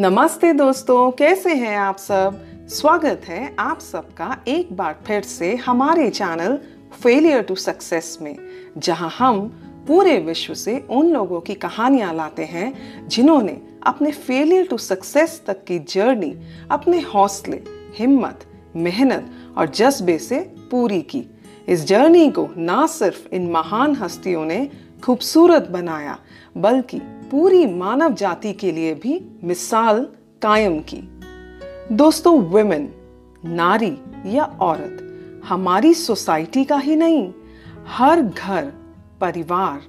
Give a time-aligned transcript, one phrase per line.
[0.00, 2.40] नमस्ते दोस्तों, कैसे हैं आप सब?
[2.68, 6.58] स्वागत है आप सबका एक बार फिर से हमारे चैनल
[7.02, 8.36] फेलियर टू सक्सेस में,
[8.78, 9.40] जहाँ हम
[9.88, 13.56] पूरे विश्व से उन लोगों की कहानियाँ लाते हैं जिन्होंने
[13.86, 16.34] अपने फेलियर टू सक्सेस तक की जर्नी
[16.70, 17.62] अपने हौसले,
[17.98, 20.40] हिम्मत, मेहनत और जज्बे से
[20.70, 21.24] पूरी की।
[21.68, 24.68] इस जर्नी को ना सिर्फ़ इन महान हस्तियों ने
[25.04, 26.18] खूबसूरत बनाया,
[26.56, 30.06] बल्कि पूरी मानव जाति के लिए भी मिसाल
[30.42, 31.00] कायम की।
[31.92, 32.88] दोस्तों वुमेन
[33.44, 35.02] नारी या औरत,
[35.44, 37.32] हमारी सोसाइटी का ही नहीं,
[37.86, 38.72] हर घर,
[39.20, 39.80] परिवार,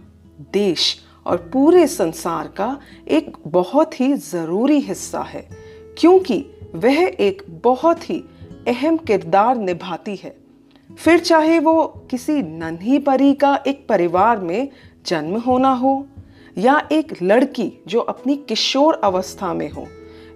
[0.53, 5.47] देश और पूरे संसार का एक बहुत ही ज़रूरी हिस्सा है,
[5.97, 6.43] क्योंकि
[6.75, 8.23] वह एक बहुत ही
[8.67, 10.35] अहम किरदार निभाती है।
[10.89, 14.69] फिर चाहे वो किसी नन्ही परी का एक परिवार में
[15.05, 16.05] जन्म होना हो
[16.57, 19.87] या एक लड़की जो अपनी किशोर अवस्था में हो,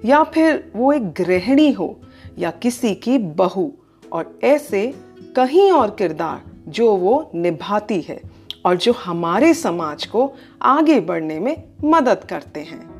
[0.05, 1.99] या फिर वो एक गृहिणी हो,
[2.39, 3.73] या किसी की बहू,
[4.11, 4.93] और ऐसे
[5.35, 8.21] कहीं और किरदार जो वो निभाती है
[8.65, 12.91] और जो हमारे समाज को आगे बढ़ने में मदद करते हैं।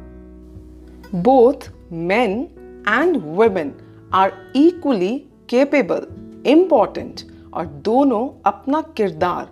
[1.16, 2.48] Both men
[2.90, 3.74] and women
[4.14, 5.18] are equally
[5.50, 6.08] capable
[6.46, 7.22] important
[7.54, 9.50] और दोनों अपना किरदार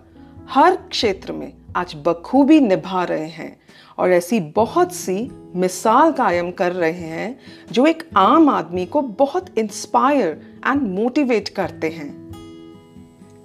[0.50, 3.56] हर क्षेत्र में आज बखूबी निभा रहे हैं
[3.98, 7.38] और ऐसी बहुत सी मिसाल कायम कर रहे हैं
[7.72, 12.10] जो एक आम आदमी को बहुत इंस्पायर एंड मोटिवेट करते हैं।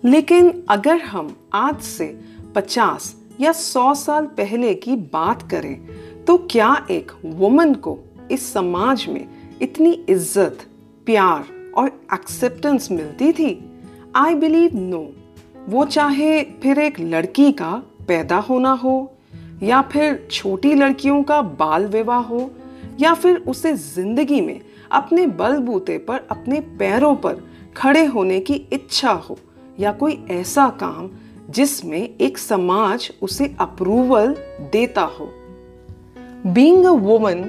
[0.05, 2.19] लेकिन अगर हम आज से
[2.55, 5.87] 50 या 100 साल पहले की बात करें
[6.25, 7.97] तो क्या एक वुमन को
[8.31, 9.27] इस समाज में
[9.61, 10.57] इतनी इज़्ज़त,
[11.05, 13.81] प्यार और एक्सेप्टेंस मिलती थी?
[14.15, 15.07] आई बिलीव नो
[15.69, 19.11] वो चाहे फिर एक लड़की का पैदा होना हो,
[19.63, 22.49] या फिर छोटी लड़कियों का बाल विवाह हो,
[22.99, 24.59] या फिर उसे ज़िंदगी में
[24.91, 27.43] अपने बलबूते पर, अपने पैरों पर
[27.77, 29.37] खड़े होने की इच्छा हो,
[29.79, 31.09] या कोई ऐसा काम
[31.49, 34.35] जिसमें एक समाज उसे अप्रूवल
[34.71, 35.29] देता हो।
[36.45, 37.43] Being a woman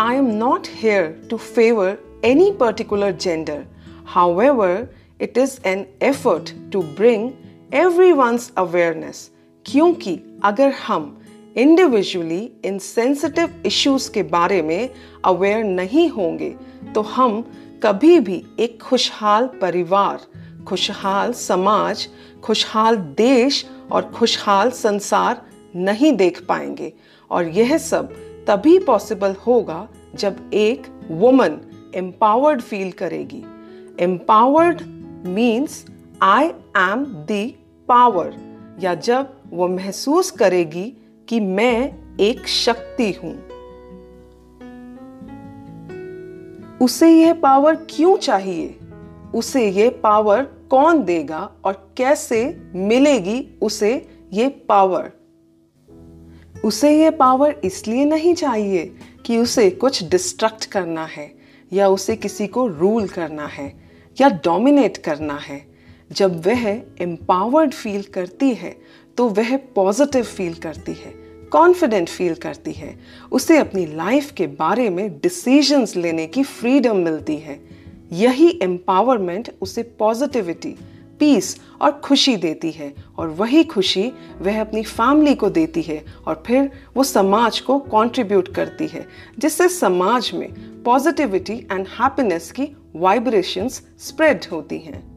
[0.00, 3.64] I am not here to favour any particular gender
[4.42, 4.88] however
[5.20, 7.30] it is an effort to bring
[8.12, 9.30] everyone's awareness
[9.66, 11.20] क्योंकि अगर हम
[11.56, 14.90] इंडिविजुअली इन सेंसिटिव इश्यूज़ के बारे में
[15.24, 16.54] अवेयर नहीं होंगे
[16.94, 17.52] तो हम
[17.82, 20.20] कभी भी एक खुशहाल परिवार,
[20.64, 22.08] खुशहाल समाज,
[22.42, 25.42] खुशहाल देश और खुशहाल संसार
[25.76, 26.92] नहीं देख पाएँगे।
[27.30, 28.12] और यह सब
[28.48, 31.58] तभी पॉसिबल होगा जब एक वुमन
[31.94, 33.44] एम्पावर्ड फील करेगी।
[34.00, 34.82] Empowered
[35.26, 35.84] means
[36.22, 36.46] I
[36.76, 37.46] am the
[37.88, 38.34] power
[38.80, 40.96] या जब वो महसूस करेगी
[41.28, 43.34] कि मैं एक शक्ति हूँ।
[46.78, 48.78] उसे यह पावर क्यों चाहिए?
[49.34, 55.12] उसे यह पावर कौन देगा और कैसे मिलेगी उसे ये पावर
[56.64, 58.94] उसे ये पावर इसलिए नहीं चाहिए
[59.26, 61.34] कि उसे कुछ डिस्ट्रक्ट करना है,
[61.72, 63.74] या उसे किसी को रूल करना है,
[64.20, 65.66] या डोमिनेट करना है।
[66.12, 66.68] जब वह
[67.00, 68.76] एम्पावर्ड फील करती है
[69.16, 71.14] तो वह पॉजिटिव फील करती है
[71.52, 72.98] कॉन्फिडेंट फील करती है।
[73.32, 77.60] उसे अपनी लाइफ के बारे में डिसीजंस लेने की फ्रीडम मिलती है।
[78.12, 80.74] यही एम्पावरमेंट उसे पॉजिटिविटी
[81.20, 86.42] पीस और खुशी देती है और वही खुशी वह अपनी फैमिली को देती है और
[86.46, 89.06] फिर वो समाज को कंट्रीब्यूट करती है,
[89.38, 90.48] जिससे समाज में
[90.82, 95.11] पॉजिटिविटी एंड हैप्पीनेस की वाइब्रेशंस स्प्रेड होती हैं।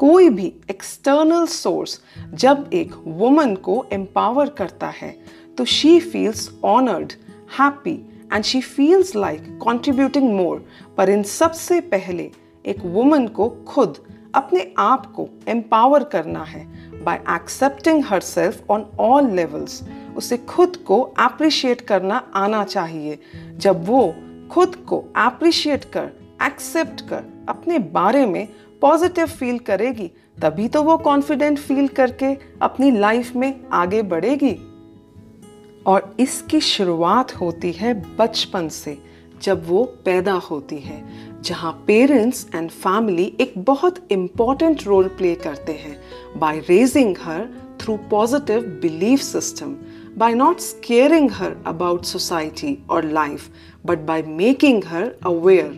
[0.00, 2.00] कोई भी एक्सटर्नल सोर्स
[2.34, 5.20] जब एक वुमन को एम्पावर करता है
[5.58, 7.12] तो she feels honoured
[7.60, 10.64] happy and she feels like contributing more
[10.96, 12.30] पर इन सबसे पहले
[12.66, 13.98] एक वुमन को खुद
[14.34, 19.82] अपने आप को एम्पावर करना है by accepting herself on all levels
[20.16, 23.18] उसे खुद को अप्रिशिएट करना आना चाहिए।
[23.56, 24.14] जब वो
[24.50, 26.10] खुद को अप्रिशिएट कर
[26.42, 28.48] एक्सेप्ट कर अपने बारे में
[28.82, 30.10] पॉजिटिव फील करेगी
[30.42, 34.56] तभी तो वो कॉन्फिडेंट फील करके अपनी लाइफ में आगे बढ़ेगी।
[35.86, 38.98] और इसकी शुरुआत होती है बचपन से
[39.42, 41.02] जब वो पैदा होती है
[41.42, 45.96] जहाँ पेरेंट्स एंड फैमिली एक बहुत इंपॉर्टेंट रोल प्ले करते हैं।
[46.40, 47.48] By raising her
[47.80, 49.76] through positive belief system
[50.18, 53.44] by not scaring her about society or life,
[53.84, 55.70] but by making her aware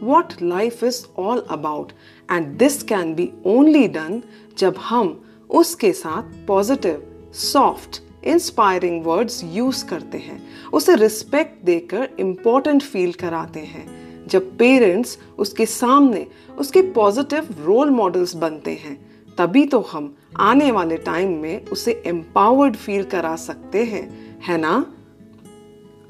[0.00, 1.94] what life is all about
[2.32, 4.22] and this can be only done
[4.58, 10.42] जब हम उसके साथ positive soft inspiring words use करते हैं।
[10.72, 16.26] उसे respect देकर important feel कराते हैं। जब पेरेंट्स उसके सामने
[16.58, 19.08] उसके पॉजिटिव रोल मॉडल्स बनते हैं,
[19.38, 24.86] तभी तो हम आने वाले टाइम में उसे एम्पावर्ड फील करा सकते हैं। है ना?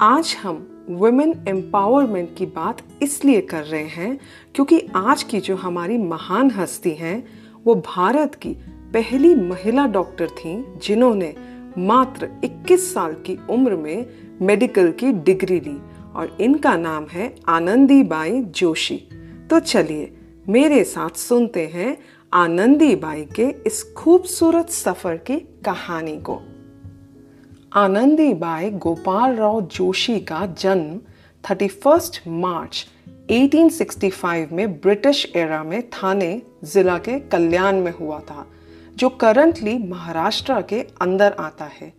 [0.00, 4.20] आज हम वुमेन एम्पावरमेंट की बात इसलिए कर रहे हैं
[4.54, 7.28] क्योंकि आज की जो हमारी महान हस्ती हैं,
[7.64, 8.56] वो भारत की
[8.94, 11.34] पहली महिला डॉक्टर थी, जिन्होंने
[11.78, 14.06] मात्र 21 साल की उम्र में
[14.42, 15.80] मेडिकल की डिग्री ली
[16.14, 19.08] और इनका नाम है आनंदी बाई जोशी।
[19.50, 20.12] तो चलिए,
[20.48, 21.98] मेरे साथ सुनते हैं
[22.32, 26.47] आनंदी बाई के इस खूबसूरत सफ़र की कहानी को।
[27.72, 31.00] आनंदी बाई गोपाल राव जोशी का जन्म
[31.44, 32.86] 31 मार्च
[33.30, 38.46] 1865 में ब्रिटिश एरा में थाने जिला के कल्याण में हुआ था,
[38.96, 41.92] जो करंटली महाराष्ट्र के अंदर आता है।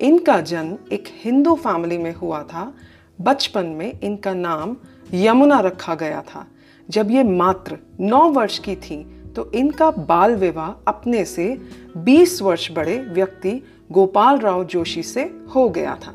[0.00, 2.74] इनका जन्म एक हिंदू फैमिली में हुआ था।
[3.20, 4.76] बचपन में इनका नाम
[5.14, 6.46] यमुना रखा गया था।
[6.90, 11.58] जब ये मात्र नौ वर्ष की थी तो इनका बाल विवाह अपने से
[11.96, 15.22] 20 वर्ष बड़े व्यक्ति गोपाल राव जोशी से
[15.54, 16.12] हो गया था।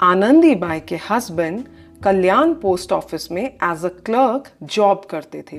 [0.00, 1.62] आनंदी बाई के हस्बैंड
[2.04, 5.58] कल्याण पोस्ट ऑफ़िस में एज अ क्लर्क जॉब करते थे,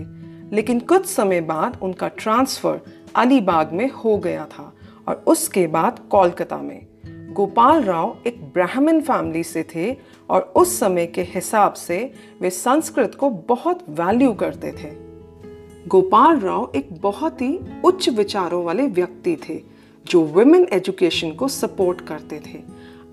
[0.56, 2.80] लेकिन कुछ समय बाद उनका ट्रांसफ़र
[3.16, 4.72] अलीबाग में हो गया था
[5.08, 6.88] और उसके बाद कोलकाता में।
[7.34, 9.96] गोपाल राव एक ब्राह्मण फैमिली से थे
[10.30, 12.00] और उस समय के हिसाब से
[12.42, 14.94] वे संस्कृत को बहुत वैल्यू करते थे।
[15.88, 19.70] गोपाल राव एक बहुत ही उच्च विचारों वाले व्यक्ति थे
[20.06, 22.59] जो वुमेन एजुकेशन को सपोर्ट करते थे।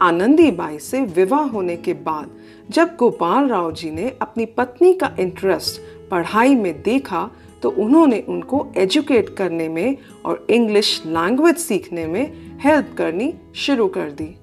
[0.01, 2.31] आनंदी बाई से विवाह होने के बाद
[2.71, 5.81] जब गोपाल राव जी ने अपनी पत्नी का इंटरेस्ट
[6.11, 7.31] पढ़ाई में देखा
[7.63, 14.11] तो उन्होंने उनको एजुकेट करने में और इंग्लिश लैंग्वेज सीखने में हेल्प करनी शुरू कर
[14.11, 14.35] दी।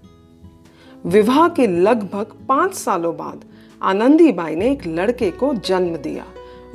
[1.06, 3.46] विवाह के लगभग पाँच सालों बाद
[3.82, 6.26] आनंदी बाई ने एक लड़के को जन्म दिया।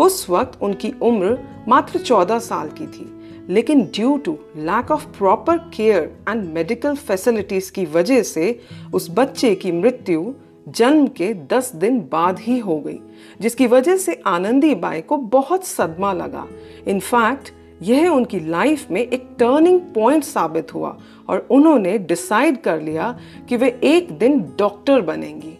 [0.00, 1.38] उस वक्त उनकी उम्र
[1.68, 7.72] मात्र 14 साल की थी। लेकिन due to lack of proper care and medical facilities
[7.72, 8.60] की वजह से
[8.94, 10.34] उस बच्चे की मृत्यु
[10.68, 12.98] जन्म के 10 दिन बाद ही हो गई,
[13.40, 16.46] जिसकी वजह से आनंदी बाई को बहुत सदमा लगा।
[16.86, 17.52] इनफैक्ट
[17.82, 20.98] यह उनकी लाइफ में एक टर्निंग पॉइंट साबित हुआ
[21.28, 25.58] और उन्होंने डिसाइड कर लिया कि वे एक दिन डॉक्टर बनेंगी।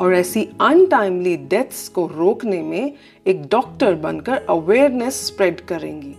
[0.00, 2.92] और ऐसी अनटाइमली डेथ्स को रोकने में
[3.26, 6.14] एक डॉक्टर बनकर अवेयरनेस स्प्रेड करेंगी।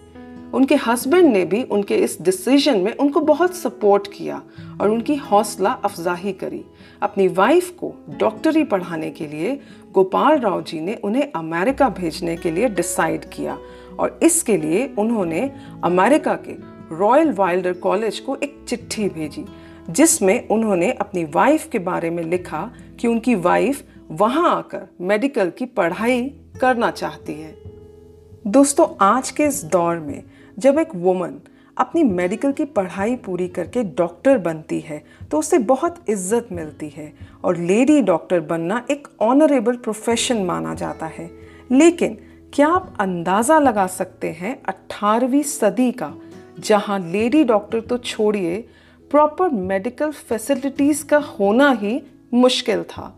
[0.53, 4.41] उनके हस्बैंड ने भी उनके इस डिसीज़न में उनको बहुत सपोर्ट किया
[4.81, 6.63] और उनकी हौसला अफजाही करी।
[7.01, 9.59] अपनी वाइफ को डॉक्टरी पढ़ाने के लिए
[9.93, 13.57] गोपाल राव जी ने उन्हें अमेरिका भेजने के लिए डिसाइड किया
[13.99, 15.49] और इसके लिए उन्होंने
[15.83, 16.55] अमेरिका के
[16.95, 19.45] रॉयल वाइल्डर कॉलेज को एक चिट्ठी भेजी,
[19.89, 22.69] जिसमें उन्होंने अपनी वाइफ के बारे में लिखा
[22.99, 26.21] कि उनकी वाइफ वहाँ आकर मेडिकल की पढ़ाई
[26.61, 27.55] करना चाहती है।
[28.47, 30.23] दोस्तों, आज के इस दौर में
[30.57, 31.39] जब एक वुमन
[31.77, 35.01] अपनी मेडिकल की पढ़ाई पूरी करके डॉक्टर बनती है
[35.31, 37.11] तो उसे बहुत इज़्ज़त मिलती है
[37.43, 41.29] और लेडी डॉक्टर बनना एक ऑनरेबल प्रोफेशन माना जाता है।
[41.71, 42.17] लेकिन
[42.53, 46.13] क्या आप अंदाज़ा लगा सकते हैं 18वीं सदी का,
[46.59, 48.55] जहाँ लेडी डॉक्टर तो छोड़िए
[49.11, 52.01] प्रॉपर मेडिकल फैसिलिटीज़ का होना ही
[52.33, 53.15] मुश्किल था।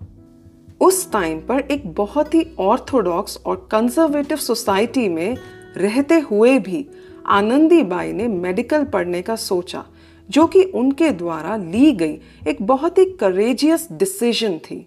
[0.82, 5.38] उस टाइम पर एक बहुत ही ऑर्थोडॉक्स और कंजर्वेटिव सोसाइटी में
[5.77, 6.88] रहते हुए भी
[7.25, 9.84] आनंदी बाई ने मेडिकल पढ़ने का सोचा,
[10.29, 12.17] जो कि उनके द्वारा ली गई
[12.48, 14.86] एक बहुत ही करेजियस डिसीज़न थी।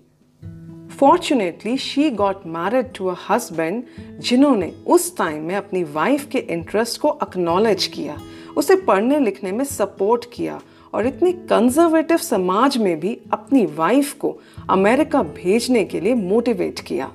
[0.99, 3.83] Fortunately she got married to a husband
[4.21, 8.18] जिन्होंने उस टाइम में अपनी वाइफ के इंटरेस्ट को अक्नॉलेज किया,
[8.57, 10.61] उसे पढ़ने लिखने में सपोर्ट किया
[10.95, 14.37] और इतने कंजर्वेटिव समाज में भी अपनी वाइफ को
[14.71, 17.11] अमेरिका भेजने के लिए मोटिवेट किया।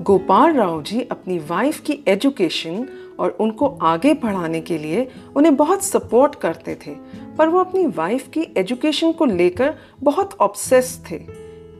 [0.00, 2.86] गोपाल राव जी अपनी वाइफ की एजुकेशन
[3.20, 6.94] और उनको आगे बढ़ाने के लिए उन्हें बहुत सपोर्ट करते थे,
[7.38, 11.16] पर वो अपनी वाइफ की एजुकेशन को लेकर बहुत ऑब्सेस थे।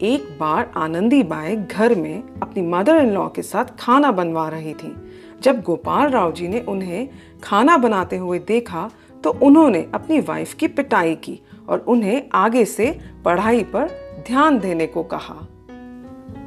[0.07, 4.75] एक बार आनंदी बाई घर में अपनी मदर इन लॉ के साथ खाना बनवा रही
[4.75, 4.95] थी।
[5.43, 7.09] जब गोपाल राव जी ने उन्हें
[7.43, 8.91] खाना बनाते हुए देखा
[9.25, 13.89] तो उन्होंने अपनी वाइफ की पिटाई की और उन्हें आगे से पढ़ाई पर
[14.27, 15.47] ध्यान देने को कहा।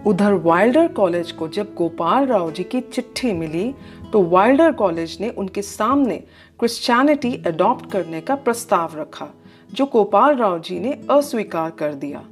[0.08, 3.74] उधर वाइल्डर कॉलेज को जब गोपाल राव जी की चिट्ठी मिली
[4.14, 6.18] तो वाइल्डर कॉलेज ने उनके सामने
[6.60, 9.28] क्रिश्चियनिटी अडॉप्ट करने का प्रस्ताव रखा,
[9.74, 12.24] जो गोपाल राव जी ने अस्वीकार कर दिया।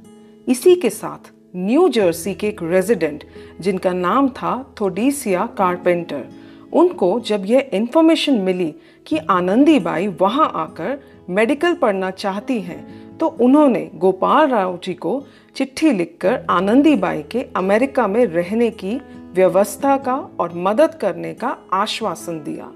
[0.48, 3.24] इसी के साथ न्यू जर्सी के एक रेजिडेंट,
[3.60, 6.24] जिनका नाम था थोडीसिया कारपेंटर,
[6.72, 8.74] उनको जब यह इन्फॉर्मेशन मिली
[9.06, 10.98] कि आनंदी बाई वहाँ आकर
[11.30, 15.22] मेडिकल पढ़ना चाहती हैं तो उन्होंने गोपाल राव जी को
[15.56, 19.00] चिट्ठी लिखकर आनंदीबाई के अमेरिका में रहने की
[19.34, 22.72] व्यवस्था का और मदद करने का आश्वासन दिया।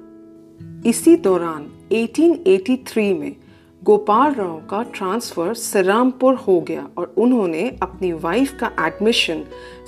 [0.88, 3.36] इसी दौरान 1883 में
[3.82, 9.44] गोपाल राव का ट्रांसफ़र सिरामपुर हो गया और उन्होंने अपनी वाइफ का एडमिशन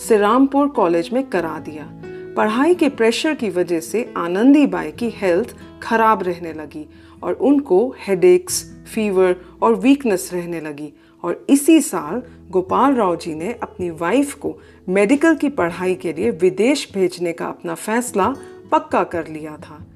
[0.08, 1.88] सिरामपुर कॉलेज में करा दिया।
[2.36, 6.86] पढ़ाई के प्रेशर की वजह से आनंदीबाई की हेल्थ खराब रहने लगी
[7.22, 8.64] और उनको हेडेक्स,
[8.94, 10.92] फीवर और वीकनेस रहने लगी
[11.24, 16.30] और इसी साल गोपाल राव जी ने अपनी वाइफ को मेडिकल की पढ़ाई के लिए
[16.30, 18.34] विदेश भेजने का अपना फैसला
[18.72, 19.86] पक्का कर लिया था।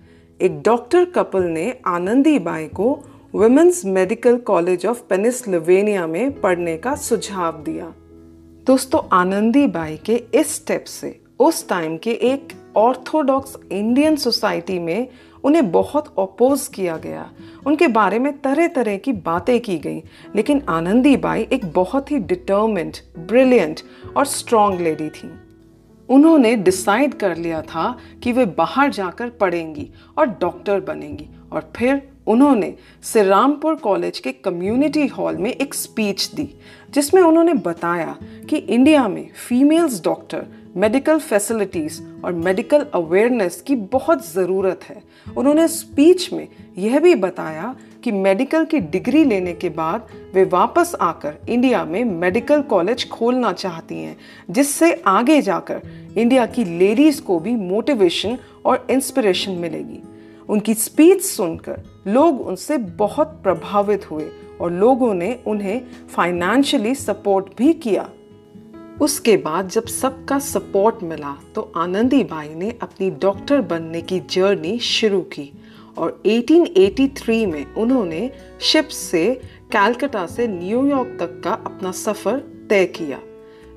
[0.41, 3.05] एक डॉक्टर कपल ने आनंदीबाई को
[3.35, 7.93] women's medical college of Pennsylvania में पढ़ने का सुझाव दिया।
[8.67, 15.09] दोस्तों, आनंदी बाई के इस स्टेप से उस टाइम के एक ऑर्थोडॉक्स इंडियन सोसाइटी में
[15.45, 17.29] उन्हें बहुत अपोज किया गया।
[17.67, 20.03] उनके बारे में तरह तरह की बातें की गई,
[20.37, 23.81] लेकिन आनंदी बाई एक बहुत ही डिटर्मेंट ब्रिलियंट
[24.17, 25.31] और स्ट्रॉन्ग लेडी थी।
[26.09, 32.01] उन्होंने डिसाइड कर लिया था कि वे बाहर जाकर पढ़ेंगी और डॉक्टर बनेंगी और फिर
[32.27, 36.49] उन्होंने सिरामपुर कॉलेज के कम्युनिटी हॉल में एक स्पीच दी,
[36.91, 38.17] जिसमें उन्होंने बताया
[38.51, 40.47] कि इंडिया में फीमेल्स डॉक्टर
[40.77, 45.03] मेडिकल फैसिलिटीज़ और मेडिकल अवेयरनेस की बहुत ज़रूरत है।
[45.37, 46.49] उन्होंने स्पीच में
[46.79, 52.05] यह भी बताया कि मेडिकल की डिग्री लेने के बाद वे वापस आकर इंडिया में
[52.05, 54.17] मेडिकल कॉलेज खोलना चाहती हैं,
[54.51, 55.83] जिससे आगे जाकर
[56.17, 60.03] इंडिया की लेडीज़ को भी मोटिवेशन और इंस्पिरेशन मिलेगी।
[60.49, 64.27] उनकी स्पीच सुनकर लोग उनसे बहुत प्रभावित हुए
[64.61, 65.81] और लोगों ने उन्हें
[66.17, 68.09] फाइनेंशियली सपोर्ट भी किया।
[69.03, 74.79] उसके बाद जब सबका सपोर्ट मिला तो आनंदी बाई ने अपनी डॉक्टर बनने की जर्नी
[74.79, 75.51] शुरू की
[75.99, 78.31] और 1883 में उन्होंने
[78.61, 79.25] शिप से
[79.73, 82.39] कैलकाटा से न्यूयॉर्क तक का अपना सफ़र
[82.71, 83.19] तय किया।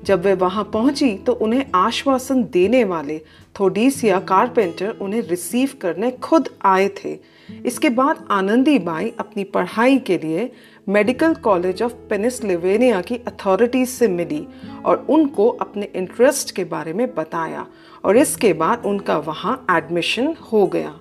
[0.04, 3.18] जब वे वहाँ पहुँची तो उन्हें आश्वासन देने वाले
[3.60, 7.18] थोडीसिया कारपेंटर उन्हें रिसीव करने खुद आए थे।
[7.66, 10.50] इसके बाद आनंदी बाई अपनी पढ़ाई के लिए
[10.88, 14.46] मेडिकल कॉलेज ऑफ़ पेनिसलिवेनिया की अथॉरिटीज से मिली
[14.84, 17.66] और उनको अपने इंटरेस्ट के बारे में बताया
[18.04, 20.94] और इसके बाद उनका वहाँ एडमिशन हो गया।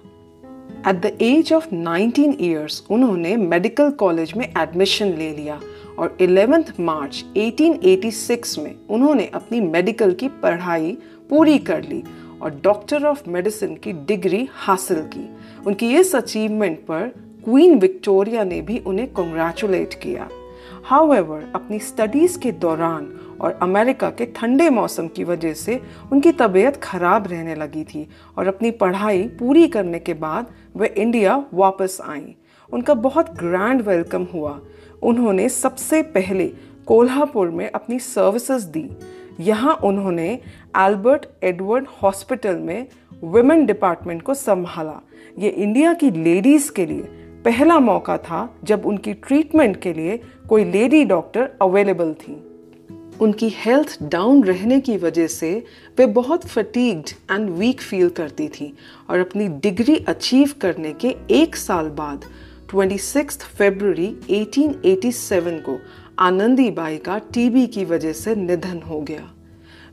[0.89, 5.59] At the age of 19 years उन्होंने मेडिकल कॉलेज में एडमिशन ले लिया
[5.99, 10.97] और 11 मार्च 1886 में उन्होंने अपनी मेडिकल की पढ़ाई
[11.29, 12.03] पूरी कर ली
[12.41, 15.29] और डॉक्टर ऑफ़ मेडिसिन की डिग्री हासिल की।
[15.67, 17.11] उनकी इस अचीवमेंट पर
[17.45, 20.27] क्वीन विक्टोरिया ने भी उन्हें कंग्रेचुलेट किया।
[20.83, 23.07] हाउएवर अपनी स्टडीज़ के दौरान
[23.41, 25.79] और अमेरिका के ठंडे मौसम की वजह से
[26.11, 31.45] उनकी तबीयत खराब रहने लगी थी और अपनी पढ़ाई पूरी करने के बाद वे इंडिया
[31.53, 32.35] वापस आई।
[32.73, 34.59] उनका बहुत ग्रैंड वेलकम हुआ।
[35.03, 36.47] उन्होंने सबसे पहले
[36.85, 38.89] कोल्हापुर में अपनी सर्विसेज़ दी।
[39.39, 40.31] यहाँ उन्होंने
[40.77, 42.87] एल्बर्ट एडवर्ड हॉस्पिटल में
[43.23, 44.99] वुमेन डिपार्टमेंट को संभाला।
[45.39, 50.65] ये इंडिया की लेडीज़ के लिए पहला मौका था जब उनकी ट्रीटमेंट के लिए कोई
[50.65, 52.33] लेडी डॉक्टर अवेलेबल थी।
[53.21, 55.63] उनकी हेल्थ डाउन रहने की वजह से
[55.97, 58.77] वे बहुत फटीग्ड एंड वीक फील करती थी
[59.09, 62.25] और अपनी डिग्री अचीव करने के एक साल बाद
[62.75, 65.79] 26 फरवरी 1887 को
[66.19, 69.31] आनंदीबाई का टीबी की वजह से निधन हो गया।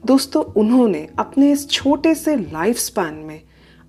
[0.06, 3.40] दोस्तों, उन्होंने अपने इस छोटे से लाइफ स्पैन में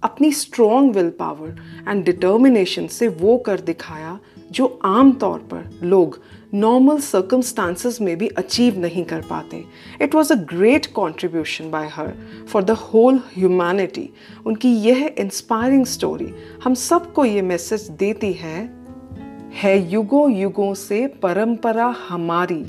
[0.03, 1.55] अपनी strong will power
[1.89, 4.19] and determination से वो कर दिखाया
[4.51, 6.19] जो आम तौर पर लोग
[6.53, 9.63] नॉर्मल सर्कमस्टांसिस में भी अचीव नहीं कर पाते।
[10.01, 12.13] It was a great contribution by her
[12.47, 14.09] for the whole humanity
[14.45, 16.33] उनकी यह इंस्पायरिंग स्टोरी
[16.63, 18.83] हम सबको ये मैसेज देती है
[19.53, 22.63] है युगों युगों से परंपरा हमारी।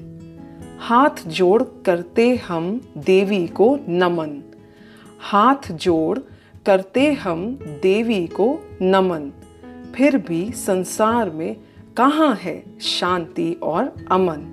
[0.78, 4.42] हाथ जोड़ करते हम देवी को नमन।
[5.20, 6.18] हाथ जोड़
[6.66, 9.32] करते हम देवी को नमन।
[9.94, 11.56] फिर भी संसार में
[11.96, 14.50] कहाँ है शांति और अमन?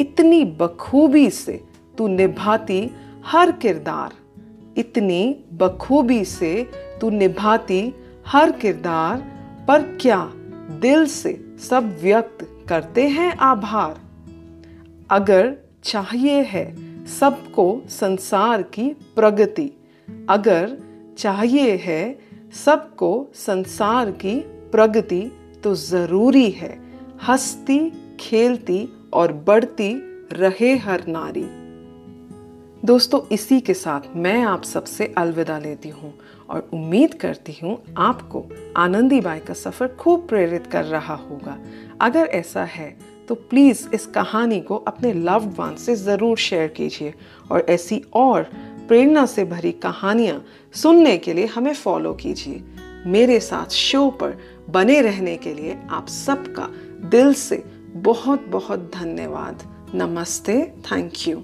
[0.00, 1.64] इतनी बखूबी से
[1.98, 2.90] तू निभाती
[3.26, 4.12] हर किरदार।
[4.76, 7.94] इतनी बखूबी से तू निभाती
[8.26, 9.36] हर किरदार।
[9.68, 10.32] पर क्या
[10.70, 14.00] दिल से सब व्यक्त करते हैं आभार?
[15.10, 16.76] अगर चाहिए है
[17.06, 19.70] सबको संसार की प्रगति,
[20.28, 20.85] अगर
[21.18, 22.18] चाहिए है,
[22.64, 24.34] सबको संसार की
[24.72, 25.22] प्रगति
[25.64, 26.72] तो ज़रूरी है।
[27.28, 27.78] हंसती,
[28.20, 29.92] खेलती और बढ़ती
[30.32, 31.46] रहे हर नारी।
[32.84, 36.12] दोस्तों, इसी के साथ मैं आप सबसे अलविदा लेती हूँ
[36.50, 38.44] और उम्मीद करती हूँ आपको
[38.76, 41.58] आनंदी बाई का सफ़र खूब प्रेरित कर रहा होगा।
[42.00, 42.96] अगर ऐसा है
[43.28, 47.14] तो प्लीज़ इस कहानी को अपने लव्ड वन से ज़रूर शेयर कीजिए
[47.50, 48.50] और ऐसी और
[48.88, 52.62] प्रेरणा से भरी कहानियाँ सुनने के लिए हमें फॉलो कीजिए।
[53.06, 54.38] मेरे साथ शो पर
[54.70, 56.68] बने रहने के लिए आप सबका
[57.08, 57.64] दिल से
[57.96, 59.62] बहुत बहुत धन्यवाद।
[59.94, 60.60] नमस्ते
[60.92, 61.42] थैंक यू